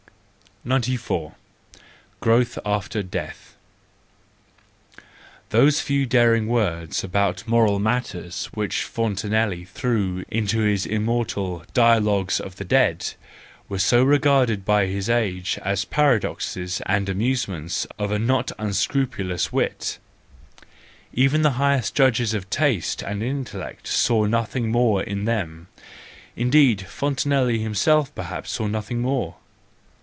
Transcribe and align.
94 0.63 1.33
Growth 2.19 2.59
after 2.63 3.01
Death 3.01 3.55
.—Those 5.49 5.81
few 5.81 6.05
daring 6.05 6.47
words 6.47 7.03
about 7.03 7.47
moral 7.47 7.79
matters 7.79 8.45
which 8.53 8.83
Fontenelle 8.83 9.63
threw 9.65 10.23
into 10.29 10.59
his 10.59 10.85
immortal 10.85 11.65
Dialogues 11.73 12.39
of 12.39 12.57
the 12.57 12.63
Dead 12.63 13.15
y 13.69 13.79
were 13.91 14.05
regarded 14.05 14.63
by 14.63 14.85
his 14.85 15.09
age 15.09 15.57
as 15.63 15.83
paradoxes 15.83 16.79
and 16.85 17.09
amusements 17.09 17.87
of 17.97 18.11
a 18.11 18.19
not 18.19 18.51
unscrupulous 18.59 19.51
wit; 19.51 19.97
even 21.11 21.41
the 21.41 21.51
highest 21.57 21.95
judges 21.95 22.35
of 22.35 22.51
taste 22.51 23.01
and 23.01 23.23
intellect 23.23 23.87
saw 23.87 24.25
nothing 24.27 24.69
more 24.71 25.01
in 25.01 25.25
them,— 25.25 25.69
indeed, 26.35 26.81
Fontenelle 26.81 27.47
himself 27.47 28.13
perhaps 28.13 28.51
saw 28.51 28.67
nothing 28.67 28.99
more. 29.01 29.37